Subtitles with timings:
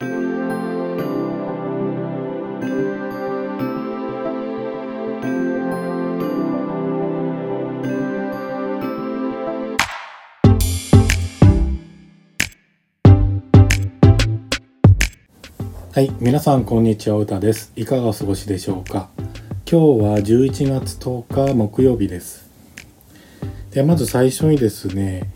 [0.00, 0.06] は
[16.00, 17.72] い、皆さんこんにちは、うたです。
[17.74, 19.10] いかがお過ごしでしょうか？
[19.68, 22.48] 今日は11月10日木曜日です。
[23.72, 25.28] でまず最初にですね、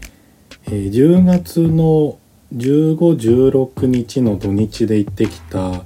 [0.66, 2.20] えー、10月の
[2.56, 5.84] 15、16日の土日で行ってきた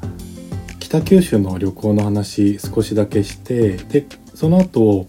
[0.79, 5.07] 北九州の旅行の話少しだけしてでその後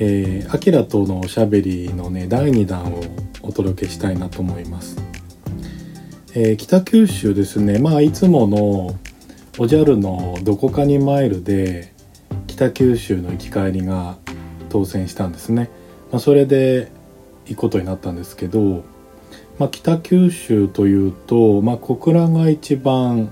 [0.00, 3.02] えー、アキラとのおしゃべりのね第2弾を
[3.42, 4.96] お届けしたいなと思います。
[6.34, 8.96] えー、北九州ですねまあいつもの
[9.58, 11.92] おじゃるのどこかにマイルで
[12.46, 14.18] 北九州の行き帰りが
[14.68, 15.70] 当選したんですね、
[16.12, 16.92] まあ、それで
[17.46, 18.84] 行くことになったんですけど、
[19.58, 23.30] まあ、北九州というと、まあ、小倉が一番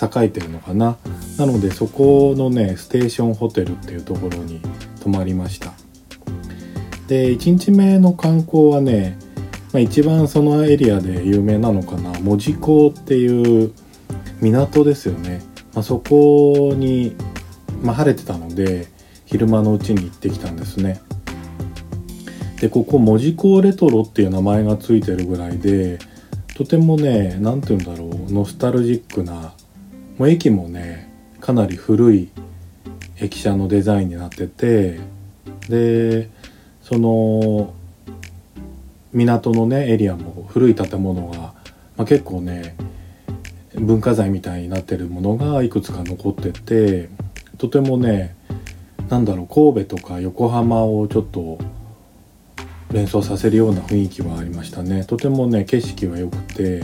[0.00, 0.96] 栄えてるのかな。
[1.36, 4.60] なのでそこのねステーションホテルっていうところに
[5.02, 5.72] 泊まりました。
[7.08, 9.18] で1日目の観光はね
[9.72, 12.18] まあ、一番そのエリアで有名なのかな。
[12.20, 13.72] 門司港っていう
[14.40, 15.42] 港ですよね、
[15.74, 17.14] まあ、そこに、
[17.82, 18.88] まあ、晴れてたので
[19.26, 21.00] 昼間のうちに行ってきたんですね
[22.60, 25.98] でここ門司港レトロっていう名前が付いてるぐらいで
[26.56, 29.54] とてもね何て言うんだろうノスタルジックな
[30.18, 31.08] もう駅もね
[31.40, 32.30] かなり古い
[33.16, 34.98] 駅舎のデザインになってて
[35.68, 36.30] で
[36.82, 37.74] その
[39.12, 41.54] 港のねエリアも古い建物が、ま
[41.98, 42.76] あ、結構ね
[43.74, 47.08] 文化財みたいになってるものがいくつか残ってて
[47.56, 48.36] とてもね
[49.08, 51.58] なんだろう神戸とか横浜をちょっと
[52.92, 55.04] 連想させるような雰囲気はありましたね。
[55.04, 56.82] とてもね景色は良くて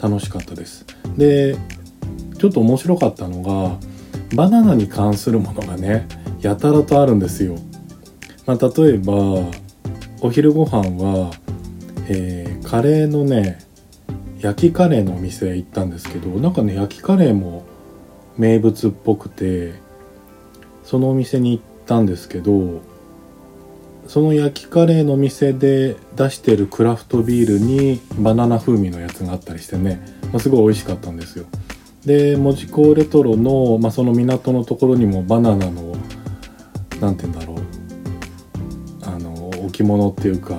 [0.00, 0.84] 楽しかったです。
[1.16, 1.56] で
[2.38, 3.76] ちょっと面白かったのが
[4.34, 6.06] バナナに関するものがね
[6.40, 7.56] やたらとあるんですよ、
[8.46, 9.14] まあ、例えば
[10.20, 11.32] お昼ご飯は
[12.10, 13.58] えー、カレーのね
[14.40, 17.66] 焼きカレーのお店へ行ったんですけどなんかね焼きカレーも
[18.38, 19.74] 名物っぽくて
[20.84, 22.80] そのお店に行ったんですけど
[24.08, 30.00] その焼きカレーの店で出してるクラフトビールにバナナ風味のやつがあったりしてね、
[30.32, 31.44] まあ、すごい美味しかったんですよ。
[32.06, 35.94] で門司港レトロの、まあ、その港のところにもバナナの
[37.00, 37.56] 何て言うんだろう。
[39.02, 40.58] あの置物っていうか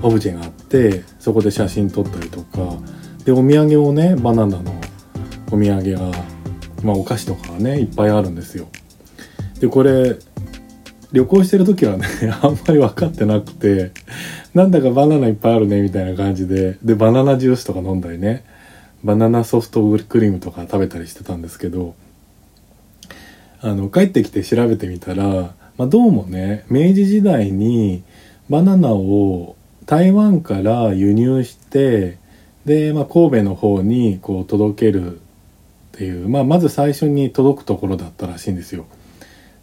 [0.00, 2.78] オブジェがあってそこで写真撮ったりとか。
[3.24, 4.72] でお土産をねバナナの
[5.50, 6.12] お土産が、
[6.84, 8.68] まあ、お菓子とかがねいっぱいあるんですよ。
[9.58, 10.14] でこれ
[11.16, 12.06] 旅行してる時はね
[12.42, 13.92] あんまり分かってなくて
[14.52, 18.44] なんだかバナナいっぱいあるねみたいな感じででバナナジュースとか飲んだりね
[19.02, 21.94] バナナソフトクリームとか食べたりしてたんですけど
[23.62, 28.02] あの帰ってきて調べてみたら、まあ、どうもね明治時代に
[28.50, 29.56] バナナを
[29.86, 32.18] 台湾から輸入して
[32.66, 35.18] で、まあ、神戸の方にこう届けるっ
[35.92, 38.84] ていう、まあ、まず最初に届くところだったらしいんですよ。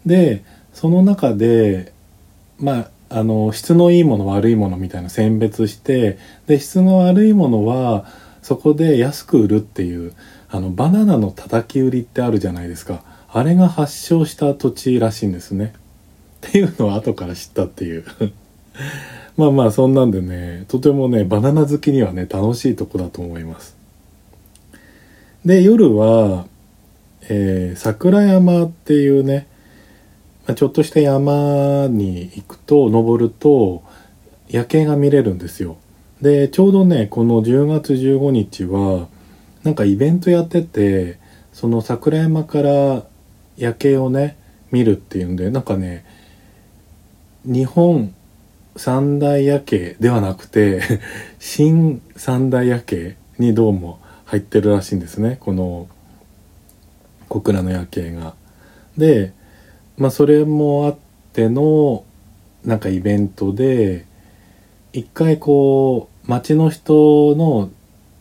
[0.04, 1.94] でその中で
[2.60, 6.18] まああの質のいいもの悪いものみたいな選別して
[6.48, 8.06] で質の悪いものは
[8.42, 10.14] そこで安く売るっていう
[10.50, 13.04] あのバナナの叩き売りってあるじゃないですか。
[13.36, 15.74] あれが発祥した土地らしいんですね。
[16.48, 18.04] っていうのを後から知ったっていう。
[19.38, 23.76] まあまあそんなんでねとてもねバナナ好きにはね楽しいとこだと思います。
[25.44, 26.46] で夜は、
[27.30, 29.48] えー、桜山っていうね、
[30.56, 33.84] ちょっとした山に行くと登ると
[34.50, 35.78] 夜景が見れるんですよ
[36.22, 39.08] でちょうどねこの10月15日は
[39.64, 41.18] なんかイベントやってて
[41.54, 43.04] その桜山から
[43.56, 44.38] 夜景をね
[44.72, 46.06] 見るっていうんでなんかね
[47.46, 48.14] 日本
[48.76, 50.82] 三大夜景ではなくて
[51.40, 55.88] 新三大夜景にどうも入ってるらしいんですねこの
[57.30, 58.36] 小倉の夜景が。
[58.98, 59.34] で
[59.98, 60.98] まあそれもあっ
[61.34, 62.04] ての
[62.66, 64.06] なんかイベントで
[64.94, 67.70] 一回こう町の人の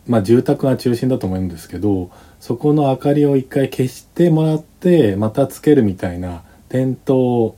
[0.06, 2.10] まあ住宅が中心だと思うんですけど
[2.40, 7.56] そこの明かりを一回消してもらってまたつけるみたいな点灯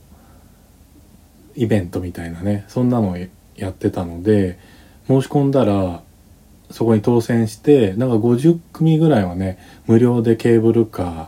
[1.55, 3.17] イベントみたいなねそんなのを
[3.55, 4.59] やってたので
[5.07, 6.03] 申し込んだら
[6.71, 9.57] そこに当選してなんか50組ぐらいはね
[9.87, 11.27] 無料でケーブルカー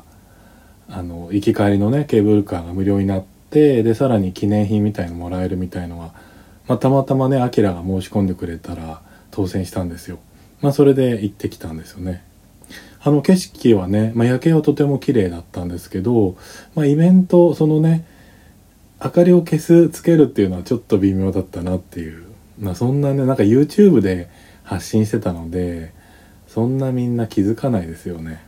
[0.90, 6.14] あの行き帰りのねケーブルカーが無料になってでさらに記念品みたいのもらえるみたいのが、
[6.68, 9.02] まあ、たまたまねアキラが申し込んでくれたら
[9.32, 10.20] 当選したんですよ。
[10.62, 12.24] まあそれで行ってきたんですよね。
[13.02, 16.36] あの景色はね、まあ、夜景はとても綺麗だったんですけど、
[16.76, 18.06] まあ、イベントそのね
[19.04, 22.26] 明かりを消すつけるっていうのはちょっと微妙だったなっていう、
[22.60, 24.30] まあ、そんなねなんか YouTube で
[24.64, 25.94] 発信してたので
[26.48, 28.47] そんなみんな気づかないですよね。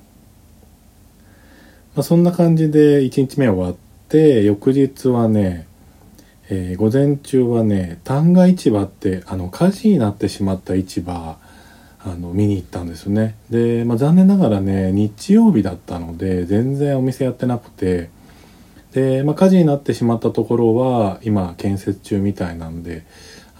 [1.95, 3.75] まあ、そんな感じで1日目終わっ
[4.09, 5.68] て翌日はね、
[6.50, 11.38] えー、午前中はね旦過市場ってあの火事になってしまった市場
[12.01, 13.36] あの見に行ったんですね。
[13.50, 18.09] で、まあ、残念ながらね日曜日だったので全然お店やってなくて
[18.94, 23.06] で、まあ、火事になってしまったところは今建設中みたいなんで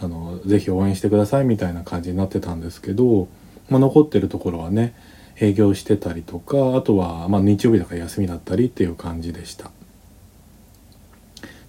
[0.02, 3.28] あのぜひ応援してくださいみたいな感じになってたんですけど、
[3.70, 4.94] まあ、残ってるところはね
[5.40, 9.72] 営業してたりとかあとは、まあ、日曜日だから休みだったりっていう感じでした。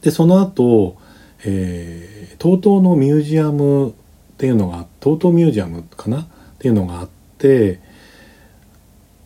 [0.02, 0.96] でその後、
[1.44, 3.92] えー、TOTO のミュージアムっ
[4.38, 6.22] ていうのが TOTO ミュージアムかな？
[6.22, 6.26] っ
[6.58, 7.08] ていうのがあっ
[7.38, 7.80] て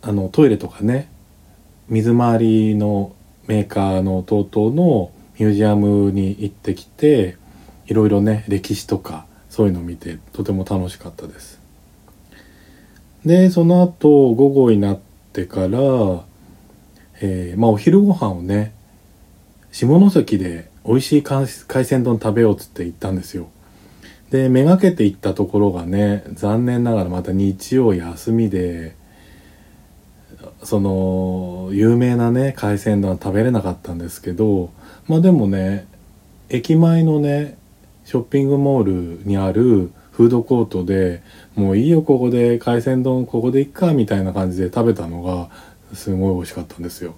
[0.03, 1.09] あのトイレとかね
[1.89, 3.15] 水回りの
[3.47, 7.37] メーカーの TOTO のミュージアムに行ってきて
[7.87, 11.64] いろいろね歴史とかそういうのを見てとても楽しかったです。
[13.25, 14.99] でその後午後になっ
[15.33, 15.69] てから、
[17.21, 18.75] えー、まあお昼ご飯をね
[19.73, 23.49] 下関で美味しい海鮮丼食べようっつって行ったんですよ。
[24.31, 28.97] でめがけて行ったところがね残念ながらまた日曜休みで
[30.63, 34.71] その有名なね海鮮丼食べれなかったんですけど
[35.07, 35.87] まあでもね
[36.49, 37.57] 駅前のね
[38.05, 41.23] ショッピングモールにあるフードコートで
[41.57, 45.51] もういいよここで海鮮丼ここでいっかみたいな感じで食べたのが
[45.95, 47.15] すごい美味しかったんですよ。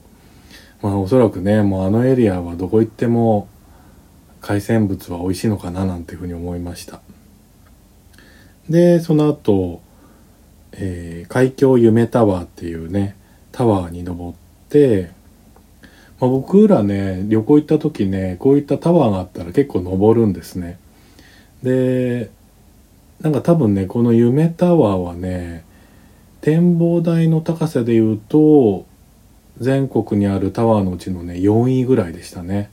[0.82, 3.48] まあおそらくねもうあのエリアはどこ行っても
[4.40, 7.00] 海鮮物は美味しいのかななんていうふうに思いました
[8.69, 9.81] でその後、
[10.72, 13.16] えー、海峡夢タワーっていうね
[13.52, 14.38] タワーに登っ
[14.69, 15.10] て、
[16.20, 20.78] まあ、僕らね旅行行った時ねこういったタワーがあったら結構登るんですね
[21.62, 22.31] で
[23.20, 25.64] なんか多分ねこの夢タワーはね
[26.40, 28.86] 展望台の高さで言うと
[29.58, 32.70] 全国にあるタワーのうちのね4位ぐらいでしたね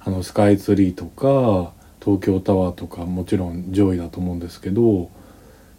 [0.00, 5.10] あのスカイツリーとか東京タワーとかもちろん上位だと思うんですけど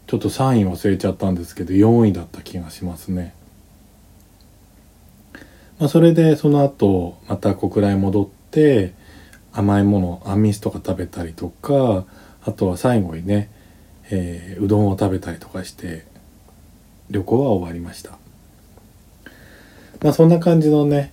[0.08, 3.34] ちょっと3位忘れちゃったんですけど4位だった気がしますね。
[5.80, 8.94] まあ、それでその後また小倉へ戻って
[9.52, 12.06] 甘いものあんみつとか食べたりとか
[12.44, 13.50] あとは最後にね、
[14.12, 16.06] えー、うどんを食べたりとかして
[17.10, 18.18] 旅行は終わりました。
[20.02, 21.12] まあそんな感じのね、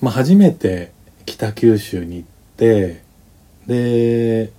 [0.00, 0.92] まあ、初めて
[1.26, 3.02] 北九州に行って
[3.66, 4.52] で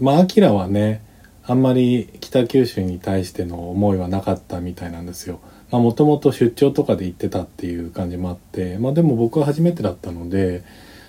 [0.00, 1.02] まあアキラはね
[1.44, 5.40] あんまり北九州に対しての思いはなかったみたいなんですよ。
[5.70, 10.64] まあもともと出張とかで行ってたっていう感じもあってまあでも僕は初めてだったので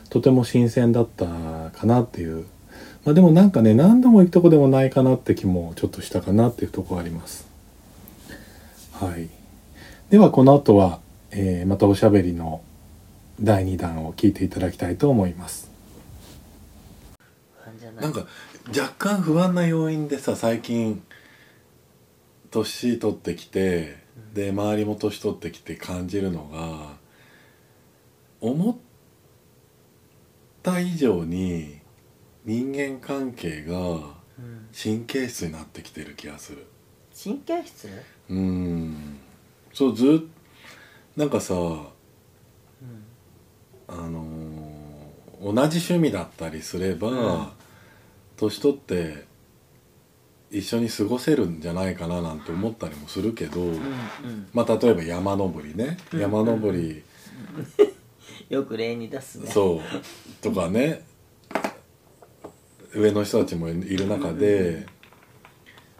[0.10, 2.46] とても新鮮だったかなっていう
[3.06, 7.48] まあでもなんかね何度も行くとこでもないかなって気もちょっとしたかなっていうとこあります。
[8.94, 9.30] はい。
[10.10, 11.00] ではこの後は、
[11.32, 12.62] えー、またおしゃべりの
[13.42, 15.72] 第2弾を聞いていただきたいと思います。
[18.00, 18.26] なんか
[18.70, 21.04] 若干不安な要因でさ最近
[22.52, 23.98] 年取ってきて、
[24.34, 26.94] で周りも年取ってきて感じるのが
[28.39, 28.75] 思っ
[30.62, 31.83] た以上に
[32.46, 33.74] 人間関係が
[34.74, 36.66] 神経質になってきてる気がする。
[37.24, 37.88] 神経質？
[38.30, 39.20] うん。
[39.74, 40.44] そうずっ
[41.16, 41.86] なんかさ、うん、
[43.88, 47.48] あのー、同じ趣味だったりすれば、うん。
[48.36, 49.26] 年取って
[50.50, 53.80] 一緒に過ごせるんじゃないかななんて思ったりもするけど、うんうん、
[54.54, 57.04] まあ例えば山登りね、うんうん、山登り、
[58.50, 59.50] よく例に出すね。
[59.50, 60.42] そう。
[60.42, 61.06] とかね
[62.96, 64.86] 上の人たちもいる中で、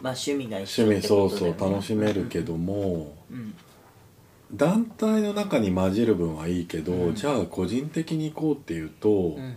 [0.00, 3.54] まあ趣味が一緒、ね、趣味そうそう楽しめるけども、うん、
[4.52, 9.56] 団体の中に混じる分はいいけど、うん、じゃあ個人的に行こうっていうと、うん。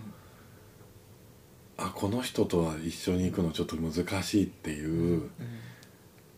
[1.78, 5.32] あこの人とは一緒に行くのちょっと難しいっていう、うん、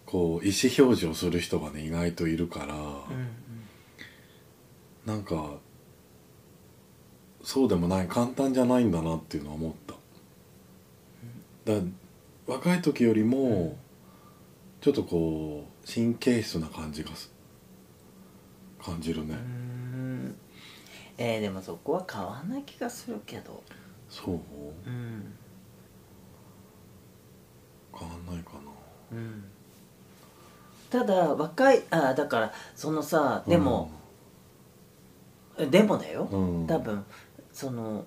[0.06, 2.78] こう意思表示をする人がね意外といるから、う
[5.10, 5.54] なんか
[7.42, 9.96] そうでもない簡単じゃないんだなっていうのは思った。
[11.74, 11.82] だ
[12.48, 13.78] 若い時よりも
[14.82, 17.12] ちょっとこう神経質な感じが
[18.84, 19.36] 感じるね。
[21.18, 23.62] えー、でもそこは変わんない気がするけど。
[24.10, 24.34] そう？
[24.34, 25.34] うん。
[27.98, 28.60] 変わんないかな、
[29.12, 29.44] うん、
[30.90, 33.92] ただ若いあだからそのさでも、
[35.70, 36.68] でもだよ、うん。
[36.68, 37.04] 多分
[37.52, 38.06] その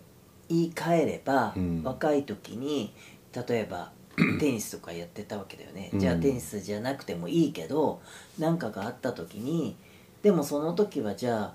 [0.49, 1.83] 言い換えれば、うん。
[1.83, 2.95] 若い時に
[3.35, 3.93] 例えば
[4.41, 6.01] テニスとかやってたわけだよね、うん。
[6.01, 8.01] じゃあテニスじゃなくてもいいけど
[8.39, 9.77] 何かがあった時に
[10.23, 11.55] でもその時はじゃ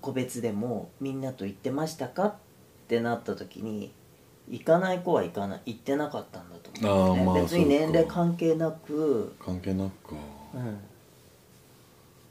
[0.00, 2.34] 個別でもみんなと行ってましたかっ
[2.88, 3.92] てなった時に
[4.48, 9.34] 行かない子は行かない行ってなかったんだと思うね、まあ別に年齢関係なく。
[9.44, 10.16] 関係なくか。
[10.54, 10.78] うん。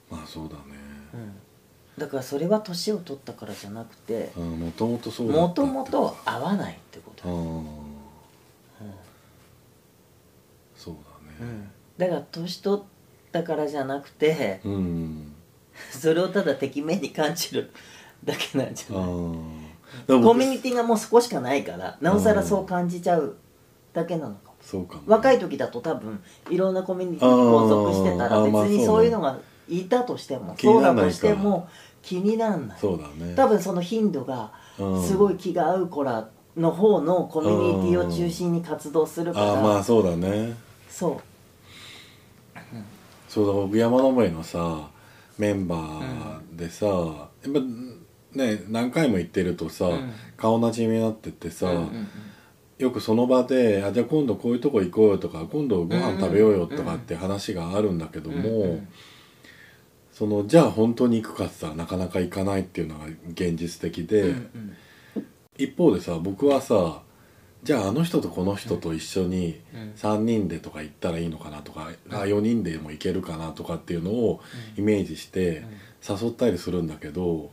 [0.09, 0.61] まあそうだね。
[1.13, 1.35] うん。
[1.97, 7.29] だからそれは年を取ったからじゃなくてうんもともとそうだったもともと合わないってこと。
[7.29, 7.65] うん、
[11.97, 12.85] だから年取っ
[13.31, 15.33] たからじゃなくてうん。
[15.91, 17.69] それをただてきめんに感じる
[18.23, 19.09] だけなんじゃあない？
[19.09, 20.23] ー。
[20.23, 23.35] コミュニティがもう少しかないからなおさらそう感じちゃう
[23.93, 24.55] だけなのかも。
[24.61, 29.37] そうかも若い時だと多分いろんなコミュニティに拘束してたら別にそういうのが
[29.67, 31.67] いたとしても気にそうだとしても
[32.01, 32.77] 気にならない。
[32.79, 33.33] そうだね。
[33.35, 35.03] 多分その頻度がうん。
[35.03, 36.27] すごい気が合う子ら
[36.57, 40.53] の方のコミュニティを中心に活動するからああまあそうだね
[40.95, 42.59] そう。
[43.27, 44.89] そうだ僕山登りのさ
[45.37, 46.91] メンバーでさ、や
[47.49, 47.59] っぱ
[48.37, 50.13] ね何回も行ってるとさ、うん。
[50.37, 52.07] 顔なじみになってってさ、うんうんうん
[52.77, 58.87] よくその場であ「じゃあ今度こういうとこ行こうよ」とか「今度ご飯食べようよ」とかって話があるんだけども、うんうん。
[60.11, 65.27] そのじゃあ本当に行くかってさなかなか行かないっていうのが現実的で、うんうん。
[65.57, 67.01] 一方でさ僕はさ
[67.65, 69.93] じゃああの人とこの人と一緒にうん。
[69.95, 74.39] 3人でとか行ったらいいのかなとか、あ4人でも行けるかなとかっていうのを
[74.77, 75.65] イメージして
[76.07, 77.49] 誘ったりするんだけど、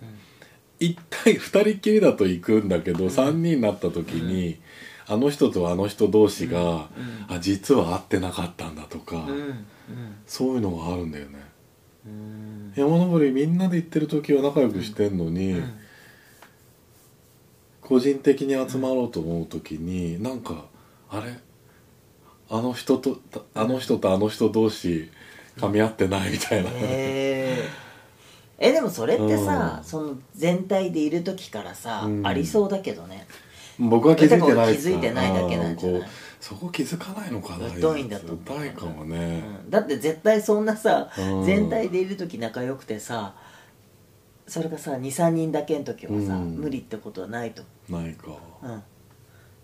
[0.78, 4.58] 一体2人っきりだと行くんだけど、3人になった時に、
[5.06, 6.88] あの人とあの人同士が、
[7.28, 9.30] あ実は会ってなかったんだとか、うん。
[9.30, 9.66] うん。
[10.26, 11.38] そういうのがあるんだよね。
[12.06, 12.72] うん。
[12.76, 15.81] 山登りみんなで行ってる時は仲良くしてんのに、うん
[17.82, 20.64] 個人的に集まろうと思う時に、なんか
[21.10, 21.36] あれ？
[22.48, 23.18] あの人と
[23.54, 25.10] あの人とあの人同士
[25.58, 27.82] 噛み合ってないみたいな、へー。
[28.58, 29.84] えでもそれってさ、うん。
[29.84, 32.26] その全体でいる時からさ、うん。
[32.26, 33.26] ありそうだけどね。
[33.78, 36.02] 僕は気づいてない気づいてないだけなんじゃない？
[36.40, 38.58] そこ気づかないのかな疎いんだと思う。
[38.58, 39.70] 疎いかもね、うん。
[39.70, 41.44] だって絶対そんなさ、うん。
[41.44, 43.34] 全体でいる時仲良くてさ
[44.46, 46.56] それがさ23人だけの時はさ、うん。
[46.56, 47.62] 無理ってことはないと。
[47.88, 48.26] ないか。
[48.28, 48.82] 思う、うん、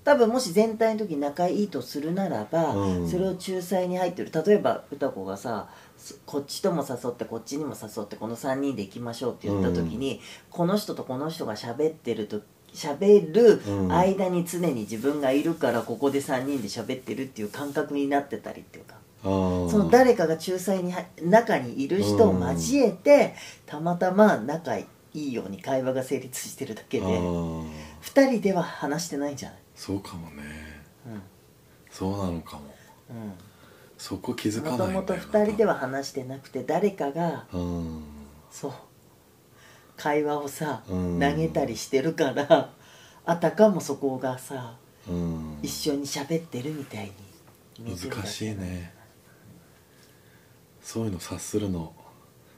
[0.04, 3.08] 多分もし全体の時仲いいとするならば、うん。
[3.08, 4.30] それを仲裁に入ってる。
[4.46, 10.20] 例えば歌子がさそこっちとも誘ってこっちにも誘ってこの3人で行きましょうって言った時に、
[10.50, 12.40] この人とこの人が喋ってると
[12.72, 13.92] 喋るうん。
[13.92, 23.34] 間に常に自分がいるからここで3人で喋ってるっていう感覚になってたりっていうかその誰かが仲裁に入中にいる人を交えて、
[23.66, 27.70] たまたま仲いいように会話が成立してるだけであー
[28.02, 29.58] 2人では話してないんじゃない。
[29.74, 30.42] そうかもね。
[31.06, 31.22] うん。
[31.90, 32.62] そうなのかも。
[33.96, 38.02] そこ気づかもともとないんだよ2人では話してなくて誰かがうん。
[38.50, 38.72] そう。
[39.96, 41.20] 会話をさうん。
[41.20, 42.70] 投げたりしてるから
[43.24, 44.76] あたかもそこがさ
[45.08, 45.58] うん。
[45.62, 47.10] 一緒に喋ってるみたい
[47.80, 48.92] に難しいね
[50.88, 51.92] そういうの察するの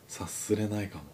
[0.07, 1.05] 察すれないかも。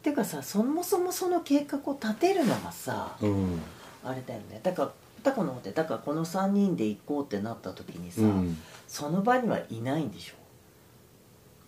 [0.00, 3.60] ていうかさそもそもその計画を立てるのがさうん。
[4.04, 4.60] あれだよね。
[4.62, 4.92] だから
[5.24, 8.56] タコの方でだからこの3人で行こうってなった時にさ、うん。
[8.86, 10.34] その場にはいないんでしょ？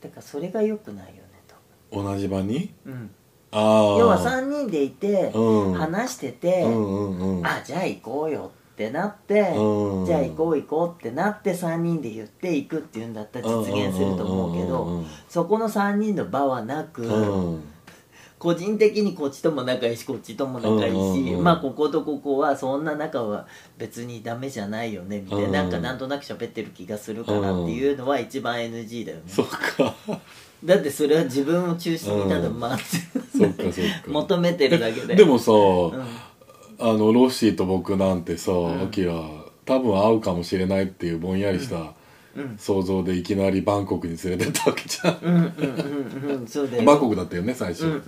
[0.00, 1.22] だからそれが良くないよね
[1.90, 2.72] 同じ場に？
[2.84, 3.10] うん、
[3.50, 3.62] ああ
[3.98, 5.74] 要は3人でいて、うん。
[5.74, 7.46] 話してて、うんうんうん。
[7.46, 10.06] あじゃあ行こうよってなって、うん。
[10.06, 17.62] じゃあ行こう行こうってなって3人で言って行くっていうんだったら実現すると思うけど、そこの3人の場はなく、うん。
[18.38, 23.46] 個人的にこっちとも仲いいしこっちとも仲いいし、うんまあこことここはそんな仲は
[23.78, 25.52] 別にダメじゃないよねみたいな,、うん。
[25.52, 29.94] なんかなんとなく喋ってる気がするからっていうのは一番 NG だよね、そっか。
[30.64, 32.98] だってそれは自分を中心にただうん待つ、
[33.38, 33.72] そっかそっか。
[34.06, 35.14] 求めてるだけで。
[35.14, 36.04] でもさ、うん
[36.78, 38.82] あのロッシーと僕なんてさ、ん。
[38.82, 39.12] アキラ
[39.64, 41.94] 多分会うかもしれないっていうぼんやりした
[42.36, 42.56] うん。
[42.58, 48.02] 想像でいきなりバンコクに連れてったわけじゃん、バンコクだったよね最初、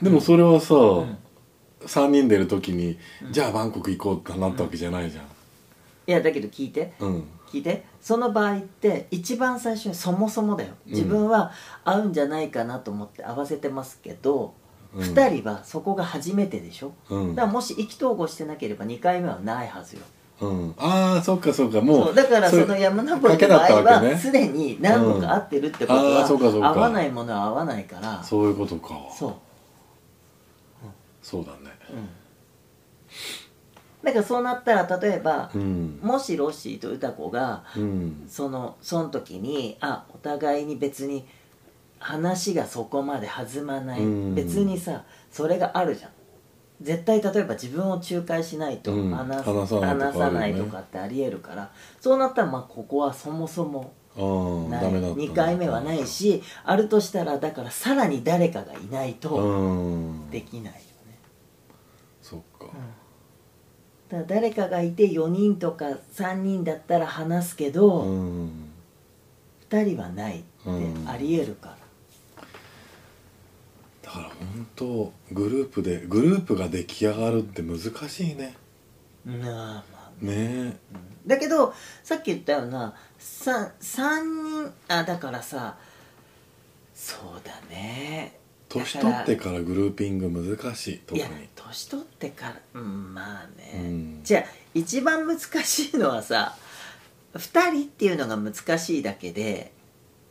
[0.00, 1.18] でもそれはさ、ん。
[1.86, 2.98] 3人でいる時に、
[3.30, 5.24] じゃあバンコク行こうってなったわけじゃないじゃん。
[6.06, 6.94] いやだけど聞いて。
[6.98, 7.24] うん。
[7.46, 7.84] 聞いて。
[8.00, 10.74] その場合って一番最初にそもそもだよ。
[10.86, 11.52] 自分は
[11.84, 14.63] 合うんじゃないかなと思って合わせてますけど、うん
[14.96, 17.34] 2人はそこが初めてでしょ、うん。
[17.34, 20.02] だからもし意気投合してなければ2回目はないはずよ。
[20.40, 20.74] うん。
[20.78, 26.18] ああそっかそっかもそううだからその山登りの場合はすでに何個か合ってるってことうん。
[26.18, 26.68] あーそうかそうか。
[26.68, 28.22] は合わないものは合わないから。
[28.22, 28.98] そういうことか。
[29.16, 29.34] そう。
[31.22, 31.58] そうだね。
[31.90, 32.08] うん。
[34.04, 35.98] だからそうなったら例えばうん。
[36.02, 38.24] もしロッシーと歌子がうん。
[38.28, 41.26] そのその時にあお互いに別に
[42.04, 44.34] 話がそこまで弾まない、うん。
[44.34, 46.10] 別にさそれがあるじゃん。
[46.82, 49.10] 絶対例えば自分を仲介しないとうん。
[49.10, 50.04] 話,、話さないとかあるよね。
[50.04, 51.70] 話さないとかってありえるから。
[51.98, 53.94] そうなったらまあここはそもそも
[54.68, 60.30] ないダメだった2回目はないしあるとしたらだからさらに誰かがいないとうん。
[60.30, 61.18] できないよね、
[62.20, 62.66] そっか。
[64.10, 68.70] だ誰かがいて4人とか3人だったら話すけど、うん。
[69.70, 70.46] 2人はないって
[71.06, 71.83] ありえるから、だ
[74.76, 77.78] から本当グループでグループが出来上がるって難
[78.08, 78.54] しいね。
[79.26, 80.24] うんあーまあ。
[80.24, 80.76] ね。
[81.26, 85.76] だけどさっき言ったような 3, 3人あだからさ
[86.94, 88.38] そうだね。
[88.68, 91.20] 年取ってからグルーピング難しい特に。
[91.20, 94.20] いや年取ってからうんまあね、うん。
[94.24, 94.44] じゃあ
[94.74, 96.56] 一番難しいのはさ
[97.34, 99.72] 2人っていうのが難しいだけで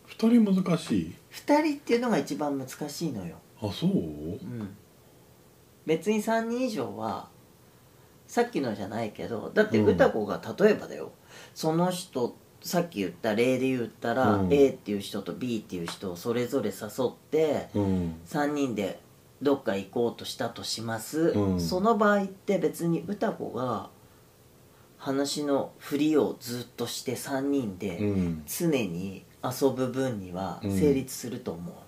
[0.06, 3.90] 二人難しい？2人っていうのが一番難しいのよ、あそう？
[3.90, 4.76] うん、
[5.86, 7.30] 別に3人以上は
[8.28, 9.88] さっきのじゃないけどだってうん。
[9.88, 11.12] 歌子が例えばだよ。
[11.56, 14.54] その人さっき言った例で言ったら、うん。
[14.54, 18.16] A っていう人と B っていう人をそれぞれ誘ってうん。
[18.26, 19.00] 3人で
[19.42, 21.60] どっか行こうとしたとします、うん。
[21.60, 23.90] その場合って別に歌子が
[24.98, 28.44] 話のふりをずっとして3人うでん。
[28.46, 31.76] 常に遊ぶ分には成立すると思う。
[31.76, 31.83] の、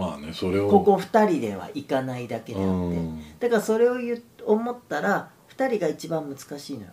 [0.00, 3.20] まあねそれをここ2人では行かないだけであって、うん。
[3.38, 6.90] だからそれを言う思ったら2人が一番難しいのよ、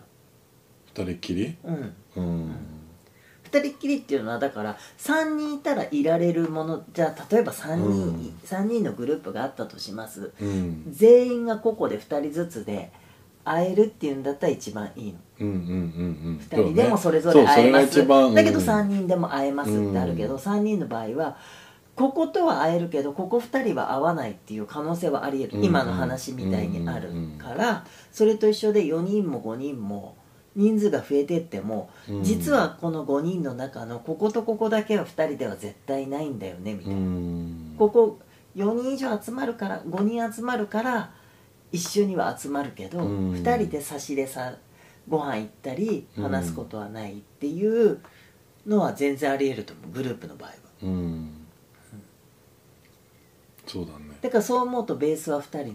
[0.94, 1.56] 二人っきり？
[1.64, 2.56] うん、うん。
[3.50, 8.38] 2人っきりっていうのはだから3人いたらいられるものじゃあ例えば3人、うん。
[8.44, 10.32] 三人のグループがあったとします。
[10.38, 10.84] うん。
[10.90, 12.92] 全員が個々で2人ずつで
[13.44, 15.18] 会えるっていうんだったら一番いいの。
[15.40, 15.70] うんうんうんう
[16.32, 16.40] ん。
[16.50, 18.66] 2人でもそれぞれ会えます、ねだけどうん。
[18.66, 21.38] 3人でも会えますってあるけど、3人の場合は
[21.98, 30.16] こことは会えるけどここ2人は会わないっていう可能性はありえる、うん今の話みたいにあるから、それと一緒で4人も5人も
[30.54, 32.22] 人数が増えてっても、うん。
[32.22, 37.74] 実はこの5人の中のこことここだけは2人では絶対ないんだよねみたういな、ん。
[37.76, 38.18] ここ
[38.56, 41.10] 4人以上集まるから5人集まるから
[41.70, 43.32] 一緒には集まるけど、うん。
[43.34, 44.54] 2人で差しでさ
[45.08, 46.22] ご飯行ったりうん。
[46.24, 47.98] 話すことはないっていう
[48.66, 50.56] のは全然ありえると思うグループの場合は。
[50.82, 51.37] うん
[53.68, 54.18] そうだね。
[54.20, 55.72] だからそう思うとベースは2人なの。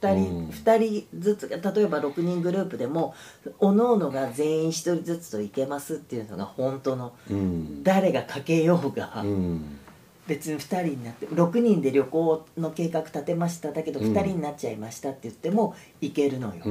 [0.00, 0.50] 2人,、うん。
[0.50, 3.14] 二人ずつ例えば6人グループでも
[3.58, 7.82] おのおのが全員1人ずつと行けますっていうのが本当のうん。
[7.82, 9.78] 誰がかけようが、うん。
[10.26, 14.12] 別に2人になって6人で旅行の計画立てましただけどうん。
[14.12, 16.64] 2人になっちゃいましたって言っても行けるのよ、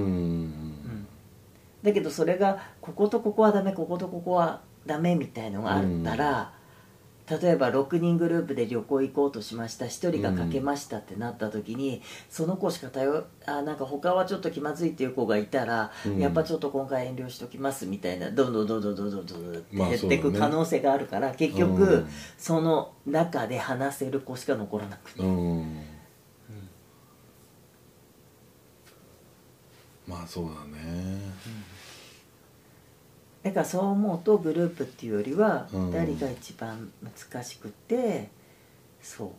[1.84, 6.54] だけどそれがこことここはダメこことここはダメみたいのがあったら、
[7.30, 9.86] 例えば6人グループで旅行行こうとしました。
[9.86, 22.06] 1人がかけましたってなった時に、うん、その子しか頼あなんか他はちょっと気まずいっていう子がいたら、うん、やっぱちょっと今回遠慮しときますみたいなどんどんどんどんどんどんどんって減っていく可能性があるから、ね、結局、
[22.38, 25.82] その中で話せる子しか残らなくて、うん、
[30.06, 31.22] まあそうだね、
[33.44, 35.92] だからそう思うとグループっていうよりはうん。
[35.92, 38.30] 2人が一番難しくて、
[39.02, 39.34] そ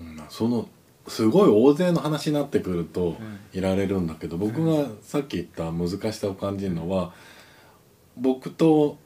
[0.00, 0.02] う。
[0.02, 0.22] うん。
[0.28, 0.68] その
[1.06, 3.16] すごい大勢の話になってくるとん。
[3.54, 7.14] いられるんだけど僕がさっき言った難しさを感じるのは
[8.16, 8.98] 僕と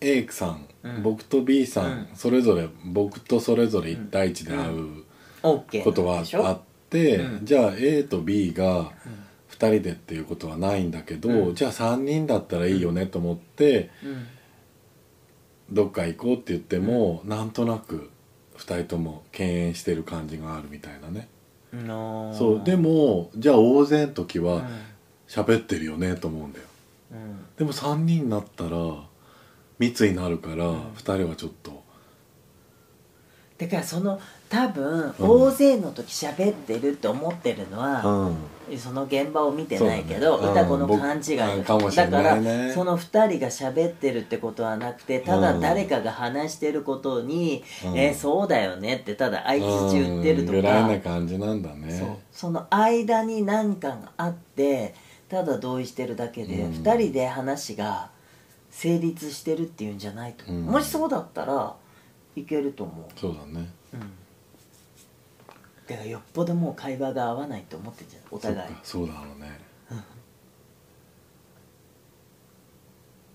[0.00, 1.02] A さん、うん。
[1.02, 2.08] 僕と B さん、うん。
[2.14, 5.04] それぞれ僕とそれぞれ1対1で会う
[5.42, 7.44] OK ことがあって、うん。
[7.44, 8.92] じゃあ A と B が
[9.52, 11.54] 2人でっていうことはないんだけど、うん。
[11.54, 14.26] じゃあ3人だったらいいよねと思ってうん。
[15.70, 18.10] どっか行こうって言っても、なんとなく
[18.56, 21.28] 2人とも敬遠してる感じがあるみたいなね。
[21.72, 21.86] うん。
[21.86, 24.44] のそうでもじゃあ大勢の時うん。
[24.46, 24.68] は
[25.28, 26.64] 喋ってるよねと思うんだよ。
[27.12, 27.44] うん。
[27.56, 28.78] でも3人になったら
[29.78, 30.82] 密になるからうん。
[30.92, 31.82] 2人はちょっと。
[33.58, 34.18] だからその
[34.52, 38.78] 多分うん大勢の時喋ってるって思ってるのは、うん。
[38.78, 40.50] その現場を見てないけど、ね。
[40.50, 41.00] 歌子のうん。
[41.00, 42.36] 勘違いだ僕から
[42.74, 47.98] その2人が喋ってるってことはなくてただうん誰かが話してることに「うん。
[47.98, 50.62] えそうだよね」ってただ相づち言ってるとか、うん。
[50.62, 52.18] ぐらいな感じなんだね。
[52.30, 54.94] その間に何かがあって
[55.30, 56.72] ただ同意してるだけで、うん。
[56.82, 58.10] 2人で話が
[58.70, 60.66] 成立してるっていうんじゃないと、うん。
[60.66, 61.74] もしそうだったら
[62.36, 63.06] いけると思う。
[63.18, 63.70] そうだね。
[63.94, 64.21] うん
[65.86, 68.68] だからよっぽどもう会話が合わないと思ってんじゃんお互い。
[68.82, 69.60] そうだろうね。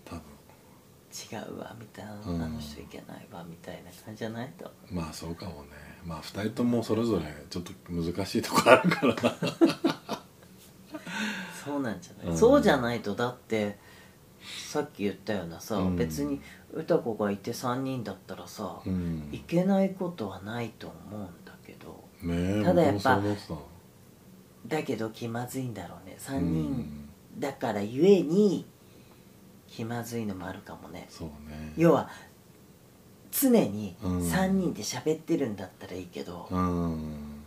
[0.06, 0.22] 多分。
[1.12, 2.42] 違うわみたいな、うん。
[2.42, 4.72] あの人いけないわみたいな感じじゃないと。
[4.90, 5.70] まあそうかもね。
[6.06, 9.36] まあ2人ともそれぞれちょっと難しいとこあるからな。
[11.66, 12.38] そうなんじゃない、うん。
[12.38, 13.78] そうじゃないとだって
[14.70, 15.96] さっき言ったようなさ、うん。
[15.98, 16.42] 別に
[16.74, 19.28] 歌子がいて3人だったらさ、うん。
[19.34, 21.26] いけないことはないと思うん
[22.24, 23.22] ねえただやっぱ
[24.68, 26.18] だけど気まずいんだろうね。
[26.24, 28.66] た3人だからゆえに
[29.68, 31.06] 気まずいのもあるかもね。
[31.10, 31.74] そうね。
[31.78, 32.10] 要は
[33.32, 34.20] 常にうん。
[34.20, 37.44] 3人で喋ってるんだったらいいけど、うん。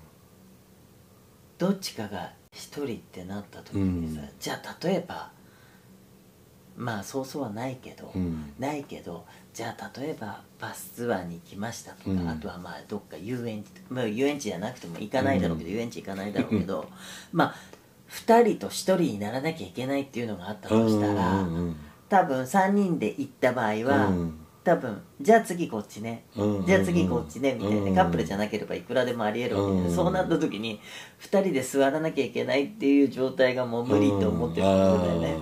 [1.59, 4.29] どっちかが1人ってなった時にさ、うん。
[4.39, 5.31] じゃあ例えば
[6.77, 8.55] まあそうそうはないけど、うん。
[8.59, 12.29] ないけどじゃあ例えばバスツアーに行きましたとか、うん。
[12.29, 15.75] あとはまあどっか遊園地、まあ、遊園地じゃなくても行かないだろうけど、うん。
[15.77, 16.89] 遊園地行かないだろうけど
[17.33, 17.55] まあ
[18.11, 21.77] 2人と1人にならなきゃいけないっていうのがあったとしたら、うんうん
[22.11, 24.37] 多分3人で行った場合は、うん。
[24.65, 27.95] 多分じゃあ次こっちね、うんじゃあ次こっちねみたいな、うん。
[27.95, 29.95] カップルじゃなければいくらでもありえるわけで、うん。
[29.95, 30.81] そうなった時に
[31.21, 35.37] 2人で座らなきゃいけないっていう状態がもう無理と思ってるってことだよね、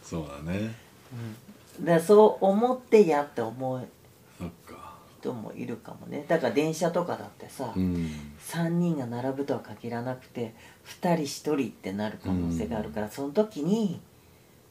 [0.00, 0.60] そうだね。
[0.60, 0.72] だか
[1.82, 3.88] らそう思ってやって思う
[5.20, 6.24] 人もいるかもね。
[6.28, 8.10] だから電車とかだってさ、うん。
[8.40, 10.54] 3人が並ぶとは限らなくて
[11.00, 14.00] 2人1人ってなる可能性があるから、その時に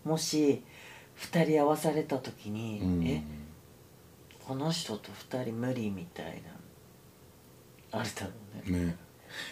[0.04, 0.63] もし
[1.17, 3.08] 2人合わされた時に、うん。
[3.08, 3.24] え
[4.45, 6.41] この人と2人無理みたい
[7.91, 8.32] なあるだろ
[8.67, 8.86] うね。
[8.86, 8.97] ね。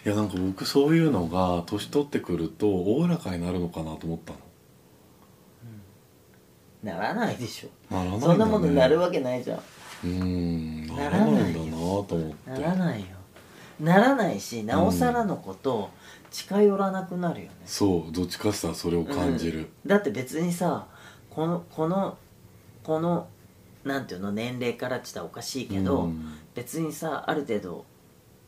[0.04, 4.38] いやなんか僕そういうのが年取ってくるとおおらかになるのかなと思ったの
[6.82, 7.94] ならないでしょ。
[7.94, 9.58] ならないね、そんなものなるわけないじゃん。
[9.58, 10.86] うーん。
[10.86, 12.50] なならないんだなと思って。
[12.50, 13.06] ならないよ
[13.80, 15.90] ならないしなおさらのこと
[16.30, 20.86] 近寄らなくなるよね、そうどっちかしたらそれを感じる、だって別にさ
[21.30, 22.18] このこの
[22.84, 23.26] この
[23.84, 26.38] なんていうの年齢からって言ったらおかしいけど、うん。
[26.54, 27.84] 別にさある程度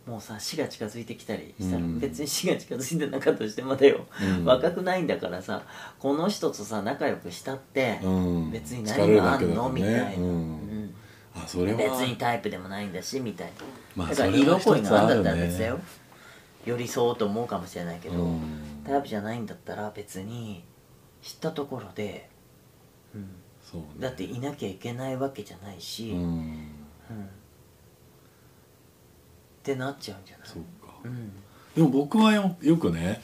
[0.07, 2.01] もうさ死が近づいてきたりしたら、うん。
[2.01, 4.07] 別に死が近づいてなかったとしてまだよ、
[4.38, 4.45] うん。
[4.45, 5.62] 若くないんだからさ
[5.99, 8.51] この人とさ仲良くしたって、うん。
[8.51, 10.31] 別に何があんの、だけだとねみたいな、うん。
[10.31, 10.95] うん。
[11.37, 11.79] あそれは。
[11.79, 13.53] 別にタイプでもないんだしみたいな、
[13.97, 15.79] まあだからそれは色恋があんだったら別だよ。
[16.65, 18.41] 寄り添おうと思うかもしれないけど、うん。
[18.85, 20.65] タイプじゃないんだったら別に
[21.23, 22.29] 知ったところで、
[23.15, 23.29] うん、
[23.62, 23.87] そうね。
[24.01, 26.69] だっていなきゃいけないわけじゃないし、ううんん
[29.62, 30.48] ってなっちゃうんじゃない？
[30.48, 30.92] そうか。
[31.05, 31.31] うん。
[31.77, 33.22] でも僕はよよくね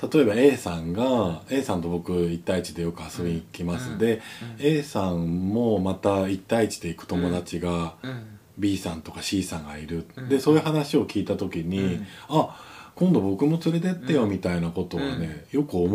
[0.00, 3.98] 例えば A さんが A さんと僕1対1でよく遊びに行きます、うん。
[3.98, 4.22] で、
[4.58, 4.66] うん。
[4.66, 8.38] A さんもまた1対1で行く友達がうん。
[8.58, 10.28] B さんとか C さんがいる、うん。
[10.28, 12.06] でそういう話を聞いた時に、うん。
[12.28, 14.30] あ今度僕も連れてってようん。
[14.30, 15.86] みたいなことはね、よく思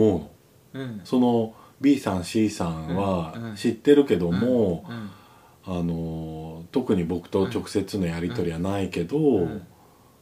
[0.73, 0.83] うの。
[0.83, 1.01] うん。
[1.03, 2.95] その B さん C さんうん。
[2.95, 3.55] はうん。
[3.55, 5.09] 知ってるけども、うん。
[5.65, 6.42] あの
[6.73, 9.65] 特に僕と直接のやり取りはないけど、ん。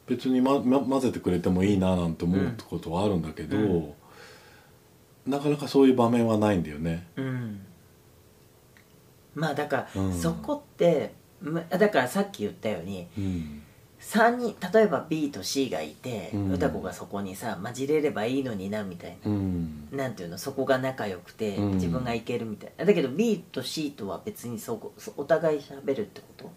[0.07, 3.93] 別に、まま、混ぜてくれてもいいななんて思うことはあるんだけど、うん。
[5.25, 7.07] なかなかそういう場面はないんだよね。
[7.15, 7.65] うん。
[9.33, 10.13] まあだから、うん。
[10.13, 13.63] そこってむだからさっき言ったようにうん
[14.01, 16.51] 3人例えば B と C がいて、うん。
[16.51, 19.87] 歌子がそこにさ混じれればいいのになみたいな、うん。
[19.91, 20.37] なんていうの？
[20.37, 21.71] そこが仲良くて、うん。
[21.75, 22.85] 自分がいけるみたいな。
[22.85, 26.51] だけど B と C とは別にそこそお互い喋るってこと？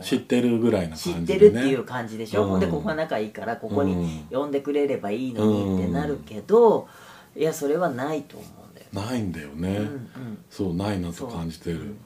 [0.00, 2.60] 知ってるぐらいな知っ感じで、ね、てるっていう感じでしょ、うん。
[2.60, 4.38] でここが仲いいからここにうん。
[4.38, 6.86] 呼んでくれればいいのにってなるけど、
[7.34, 10.38] いやそれはないと思うんだよないんだよね、うんうん。
[10.50, 11.80] そうないなと感じてる。
[11.80, 11.98] うん。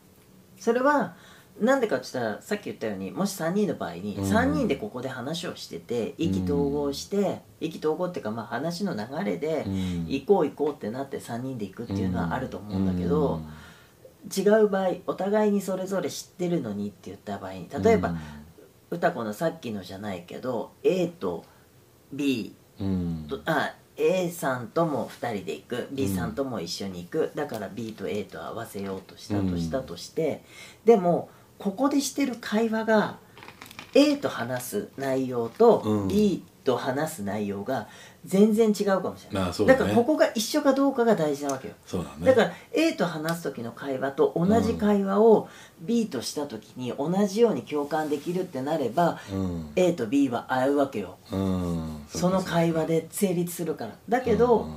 [0.58, 1.16] それは
[1.60, 4.24] なんでかって言ったらさっき言ったようにもし3人の場合にうん。
[4.24, 10.06] 3人でここで話をしてて意気投合して意気投合っていうかまあ話の流れでうん。
[10.08, 13.42] 行こう行こうってなって3人で行くっていうのはあると思うんだけど
[14.36, 18.14] 違う場合お互いにそれぞれ知ってるのにって言った場合に例えば
[18.90, 21.44] 歌子のさっきのじゃないけど A と
[22.12, 23.26] B うん。
[23.28, 30.42] とあ A さんとも2人で行く B さんとも一緒に行く、だから B と A と合わせようとしたとしたとして、
[30.86, 31.28] でも
[31.60, 33.18] ここでしてる会話が
[33.94, 36.08] A と話す内容とうん。
[36.08, 37.88] B と話す内容が
[38.26, 39.74] 全然違うかもしれない、だね。
[39.74, 41.74] からここが一緒かどうかが大事なわけよ。
[41.86, 42.26] そうだね。
[42.26, 45.48] だから A と話す時の会話と同じ会話を
[45.80, 49.72] B とした時に同じように共感できるってなればうん。
[49.76, 51.16] A と B は合うわけよ。
[51.32, 52.04] うん。
[52.08, 53.92] その会話で成立するから。
[54.08, 54.68] だけど、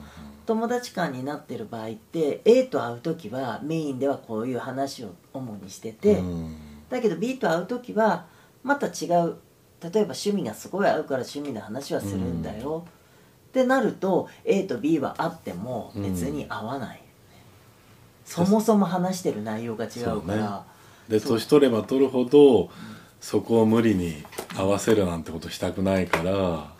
[0.45, 8.25] 友達間になってる場合って A と会う時はメインではこういう話を主にしてて、うんだけど B と会う時は
[8.63, 9.35] また違う。
[9.81, 12.85] 例えば趣味がすごい合うから趣味の話はするんだよ、
[13.49, 17.01] ってなると A と B は会っても別に合わない、
[18.23, 20.65] そもそも話してる内容が違うから。
[21.09, 22.69] で年取れば取るほど
[23.19, 24.23] そこを無理に
[24.55, 26.71] 合わせるなんてことしたくないから、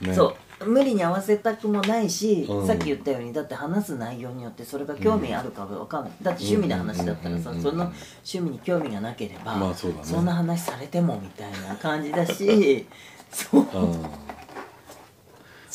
[0.00, 0.34] ね、そう
[0.64, 2.66] 無理に合わせたくもないし、うん。
[2.66, 7.62] さっき言ったようにだって話す内容によってそれが興味あるかは分かんない、だって趣味の話だったらさ、うん。
[7.62, 10.04] その趣味に興味がなければ、まあそうだね。
[10.04, 12.86] そんな話されてもみたいな感じだし
[13.30, 13.66] そう。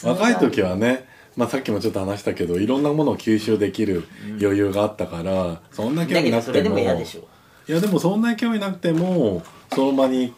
[0.03, 4.03] 若い時はね、まあ、さっきもちょっと話したけどいろんなものを吸収できる
[4.41, 6.77] 余裕があったから、そんな興だ味なくても。
[7.65, 9.41] いやでもそんな興味なくても
[9.73, 10.33] その場に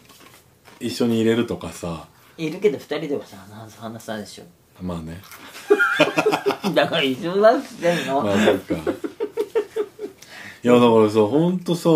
[0.80, 4.44] 一緒に入れるとかさいるけど2人ではさ話話さでしょ。
[4.82, 5.22] まあね。
[6.76, 8.76] だから一緒だってんの、まあそっか。
[10.64, 11.90] いやだからさほんとさ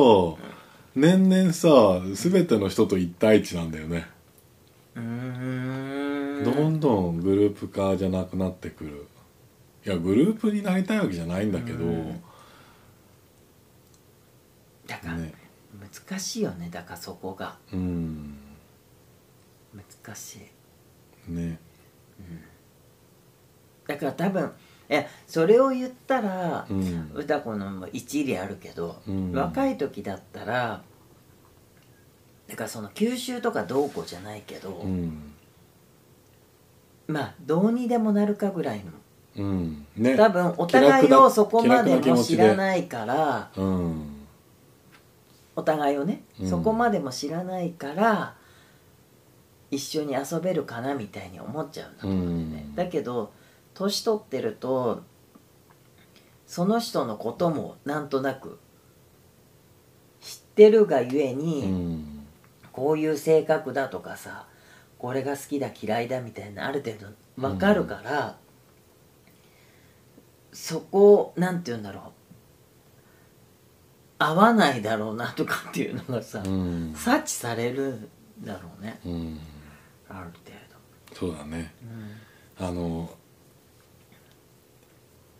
[0.95, 4.07] 年々さ全ての人と一対一なんだよね、
[4.95, 6.43] うーん。
[6.43, 9.07] どんどんグループ化じゃなくなってくる。
[9.85, 12.21] いやグループになりたいわけじゃないんだけど、うん。
[14.85, 15.33] だから、ね。
[16.07, 17.57] 難しいよねだからそこが。
[17.73, 18.38] うん
[20.09, 20.39] 難し
[21.27, 21.31] い。
[21.31, 21.59] ね。
[23.87, 24.51] だから多分
[24.89, 27.11] いやそれを言ったら、うん。
[27.13, 29.31] 歌子のも一理あるけど、うん。
[29.31, 30.81] 若い時だったら
[32.47, 35.33] だからその吸収とかどうこうじゃないけど、うん。
[37.07, 38.91] まあどうにでもなるかぐらいの
[39.37, 39.85] うん。
[39.95, 40.15] ね。
[40.17, 44.15] 多分お互いをそこまでも知らいないからうん。
[45.55, 46.49] お互いをね、うん。
[46.49, 48.38] そこまでも知らないから
[49.71, 52.75] 一緒に遊べるかなみたいに思っちゃうんだと思うんだよね、うん。
[52.75, 53.31] だけど
[53.73, 55.03] 年取ってると
[56.47, 58.59] その人のこともなんとなく
[60.21, 62.25] 知ってるがゆえに、うん。
[62.71, 64.47] こういう性格だとかさ
[64.97, 68.37] これが好きだ嫌いだみたいなある程度分かるから、
[70.51, 72.03] そこなんて言うんだろう。
[74.21, 76.93] 合わないだろうなとかっていうのがさ、うん。
[76.93, 78.09] 察知されるん
[78.43, 78.99] だろうね
[80.09, 80.29] うんある
[81.13, 81.73] そうだね。
[82.57, 83.09] 程あの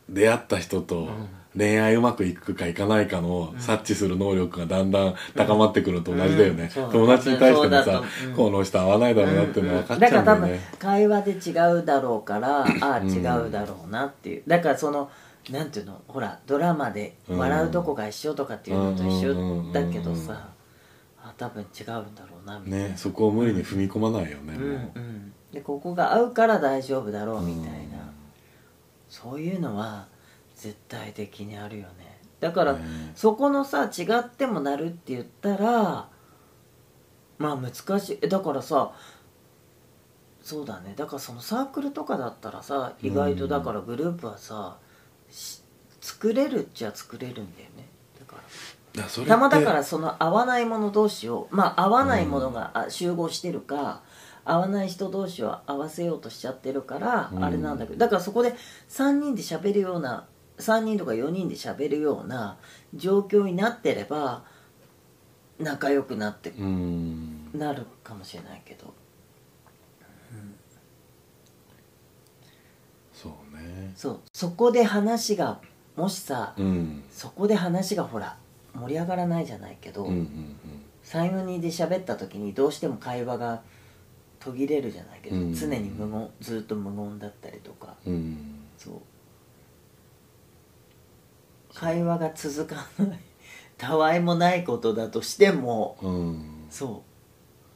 [0.10, 1.29] 出会った人とん。
[1.58, 6.69] 恋愛うまくいくかいかないかの察知する能力がだんだん高まってくるのと同じだよね、うん。
[6.69, 6.91] そう。
[6.91, 8.03] 友達に対してもさ
[8.36, 10.41] この人合わないだろうなっていうの分かっちだから多分ゃうん。
[10.43, 14.43] だよね、会話で違うだろうからああうん違うだろうなっていう。
[14.45, 15.10] だからその
[15.49, 20.15] なんていうのほらドラマで笑うとこが一緒とかっていうのと一緒だけどうん。
[20.15, 20.15] うん。
[20.15, 20.19] うん。
[20.19, 20.25] うん。
[20.27, 20.59] さあ
[21.39, 24.99] 多分違うんだろうなみたいな、ねそこを無理に踏み込まないよね、うんもう。
[24.99, 27.84] うんでここが合うから大丈夫だろうみたいな、うん。
[29.10, 30.08] そういうのは
[30.56, 32.19] 絶対的にあるよね。
[32.39, 32.80] だから、ね。
[33.15, 36.10] そこのさ違ってもなるって言ったら
[37.39, 38.30] まあ難しい。
[38.30, 38.91] だからさ
[40.43, 40.93] そうだね。
[40.95, 44.78] だからそのサークルとかだったらさ意外とだからグループはさ、
[45.30, 45.62] し
[46.02, 47.88] 作れるっちゃ作れるんだよね。
[48.19, 48.43] だから
[49.28, 54.02] たまだからその合わないもの同士をまあ合わないものがあ集合してるか
[54.45, 57.43] 合わない人同士を合わせようとしちゃってるからうん。
[57.43, 58.56] あれなんだけどだからそこで
[58.89, 60.25] 3人で喋るような
[60.58, 62.58] 3人とか4人で喋るような
[62.95, 64.43] 状況になってれば
[65.60, 67.52] 仲良くなってうん。
[67.54, 68.93] なるかもしれないけど。
[73.13, 73.91] そうね。
[73.95, 74.19] そう。
[74.34, 75.60] そこで話が
[75.95, 77.04] もしさうん。
[77.12, 78.38] そこで話がほら
[78.73, 80.55] 盛り上がらないじゃないけど、うんうん
[81.01, 83.62] 34人で喋った時にどうしても会話が
[84.39, 87.95] 途切れるじゃないけど、うん常に無言ずっと無言だったりとか。
[88.05, 88.38] うんうん。
[88.77, 88.93] そう。
[91.73, 93.19] 会話が続かない
[93.77, 96.65] たわいもないことだとしてもうん。
[96.69, 97.03] そ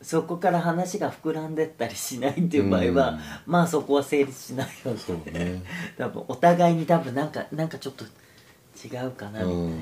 [0.01, 0.05] う。
[0.05, 3.19] そこから話が膨らんでったりしないっていう場合は、うん。
[3.45, 4.91] まあそこは成立しないよ
[5.25, 5.31] ね。
[5.31, 5.63] ね。
[5.97, 9.79] 多分お互いに多分なんかなんかちょっと違うかなみたいな、うん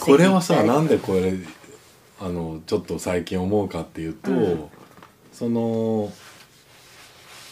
[0.00, 1.34] これはさなんでこれ
[2.20, 4.64] あのちょっと最近思うかっていうと、うん。
[5.32, 6.12] その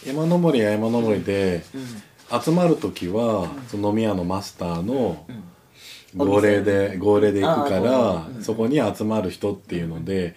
[0.07, 1.63] 山登りは山登りで
[2.31, 5.27] 集まる時は、その飲み屋のマスターの
[6.17, 10.37] 号令で号令で行くかあらそこに集まる人っていうので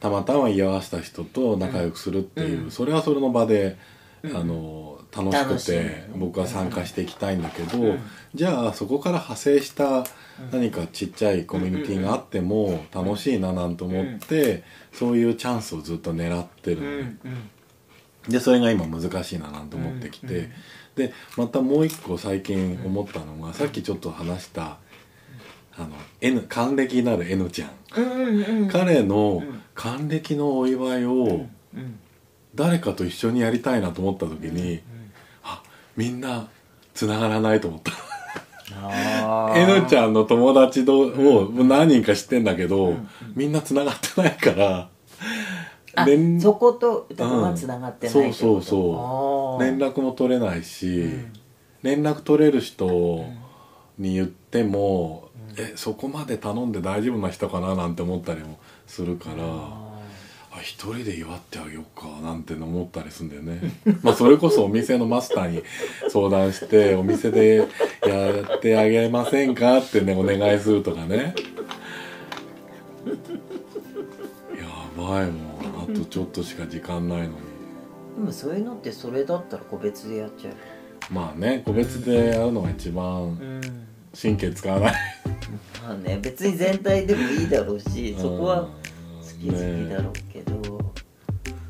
[0.00, 2.70] たまたま居合わせた人と仲良くするっていう、うん。
[2.70, 3.78] それはそれの場で、
[4.22, 4.36] うん。
[4.36, 7.98] あの楽しくて僕は参加していきたいんだけど、うん。
[8.34, 10.04] じゃあそこから派生した
[10.50, 17.18] 何かちっちゃいコミュニティがあっても楽しいななんて思って、そういうチャンスをずっと狙ってる。
[18.28, 20.50] でそれが今難しいななんて思ってきて、
[20.96, 24.78] でまたもう一個最近思ったのが、さっきちょっと話した
[25.76, 25.88] あの
[26.22, 29.62] N 還暦なる N ちゃん、彼のうん。
[29.74, 31.98] 還暦のお祝いをうん
[32.54, 34.91] 誰かと一緒にやりたいなと思った時に、あ
[35.96, 36.48] みんな
[36.94, 37.92] 繋がらないと思った。
[38.74, 39.78] あー。
[39.80, 43.08] N ちゃんの友達どを何人か知ってんだけど、うん。
[43.34, 44.88] みんな繋がってないから
[45.94, 48.34] あ連そこと歌子がつながってないってこと？
[48.34, 49.62] そうそうそう。
[49.62, 51.32] 連絡も取れないし、うん。
[51.82, 53.26] 連絡取れる人
[53.98, 55.62] に言っても、うん。
[55.62, 57.74] えそこまで頼んで大丈夫な人かな？
[57.74, 59.44] なんて思ったりもするから、
[60.60, 63.72] 一人で祝ってあげようかなんて思ったりするんだよね。
[64.02, 65.62] まあそれこそお店のマスターに
[66.08, 67.66] 相談してお店でや
[68.56, 71.34] ってあげませんかってねお願いするとかね。
[74.58, 77.32] やばいもんあとちょっとしか時間ないのに。
[78.16, 80.54] ーでもそういうのってそれだったら個別でやっちゃう。
[81.10, 83.60] まあね個別でやるのが一番うん。
[84.20, 84.94] 神経使わない。
[85.82, 88.81] まあね別に全体でもいいだろうしそこは
[89.42, 90.92] き好きだろうけど、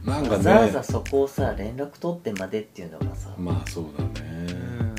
[0.05, 4.95] なんかわざわざねそこをさ連絡取ってまでっていうのがさ、まあそうだうね、ん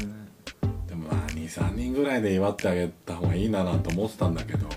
[0.87, 4.67] でもまあ23人ぐらいで祝ってあげた方がいいななんて思ってたんだけど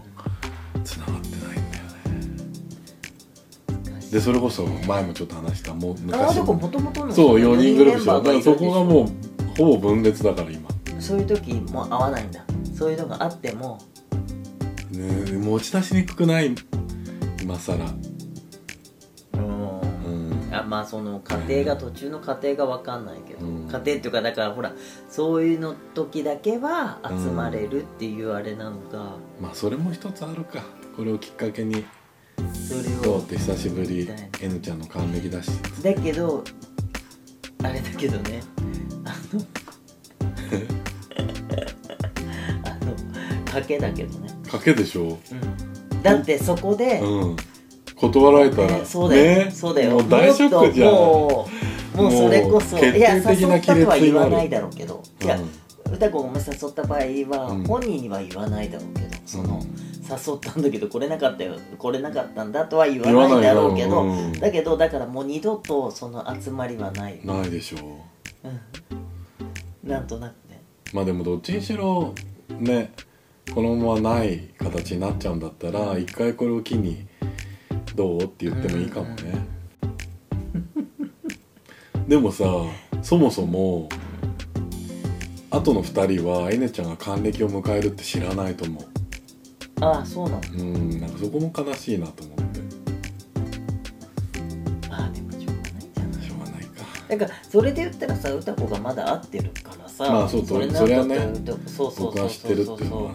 [0.84, 1.84] 繋がってないんだよ
[3.94, 4.00] ね。
[4.10, 8.20] でそれこそ前もちょっと話したもうあ昔どこもともとのそう4人グループでしょだ。
[8.22, 9.06] からそこがもう
[9.56, 10.68] ほぼ分裂だから今。
[11.00, 12.44] そういう時もう合わないんだ。
[12.76, 13.78] そういうのがあっても。
[14.92, 16.54] ねえ持ち出しにくくない
[17.46, 17.76] 今更
[19.34, 19.80] うん。
[19.80, 19.82] う
[20.50, 20.54] ん。
[20.54, 23.68] あまあその家庭が途中の家庭が分かんないけど、うん。
[23.68, 24.72] 家庭っていうかだからほら
[25.08, 30.60] そういうの時だけは集まれるっていうあれなのが、まあそれも一つあるか。
[30.96, 31.84] これをきっかけに
[32.52, 34.22] それをどうって久しぶりみたいな。
[34.42, 35.50] N ちゃんの還暦だし。
[35.84, 36.42] だけど
[37.62, 38.42] あれだけどね。
[39.04, 39.40] あの
[42.66, 42.96] あの
[43.44, 45.16] 賭けだけどね、賭けでしょ？
[46.02, 47.36] だってそこで、うん。
[47.96, 48.78] 断られたら。
[48.78, 49.50] ねそうだよ、ね。
[49.50, 49.90] そうだよ。
[49.92, 50.92] もう大ショックじゃん。
[50.92, 51.48] も
[51.94, 55.02] うもうそれこそいや誘ったとは言わないだろうけど。
[55.22, 55.50] いやうん
[55.92, 57.64] 歌子が誘った場合は、うん。
[57.64, 64.32] 本人には言わないだろうけどその、うん誘ったんだけど来れなかったよ来れなかったんだとは言わないだろうけど、うん。
[64.34, 67.78] だけどだからもう二度とその集まりはない、ないでしょ
[68.44, 68.48] う。
[69.84, 70.62] うん、なんとなくね。
[70.92, 72.14] まあでもどっちにしろ
[72.48, 72.92] ね
[73.54, 77.06] このままない形になっちゃうんだったら一回これを機に
[77.94, 79.46] どうって言ってもいいかもね。
[82.06, 82.44] でもさ
[83.02, 83.88] そもそも
[85.50, 88.84] 後の2人はえねちゃんが還暦を迎えるって知らないと思う。
[89.80, 90.40] ああそうなの。
[90.58, 92.60] うんなんかそこも悲しいなと思って。
[94.90, 96.26] ああでもしょうがないじゃない。
[96.26, 96.84] しょうがないか。
[97.08, 101.18] だからそれで言ったらさ歌子がまだ会ってるからさまあそうそうれそれはね
[101.76, 103.12] 僕は知ってるっていうのは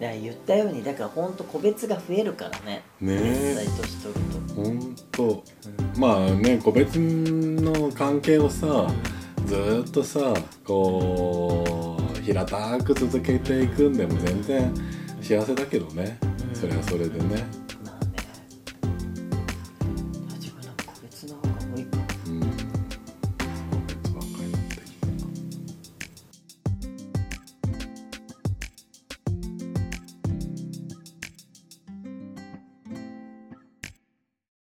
[0.00, 2.82] だから言ったようにだからほんと個別が増えるからね。
[3.00, 3.54] ねえ。
[3.56, 5.44] 実際年取ると、ほんと
[5.96, 8.86] まあね個別の関係をさ
[9.46, 10.34] ずーっとさ
[10.64, 14.74] こう平たく続けていくんでも全然
[15.20, 16.54] 幸せだけどね、うん。
[16.54, 17.44] それはそれでね